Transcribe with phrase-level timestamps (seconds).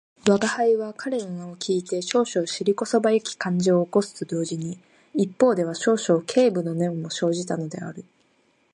[0.25, 4.79] 吾輩は彼の名を聞いて少々尻こそばゆき感じを起こすと同時に、
[5.13, 8.03] 一方では少々軽侮の念も生じたのである